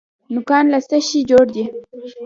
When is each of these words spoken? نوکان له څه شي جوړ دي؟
نوکان 0.33 0.65
له 0.73 0.79
څه 0.89 0.97
شي 1.07 1.19
جوړ 1.29 1.45
دي؟ 1.55 1.65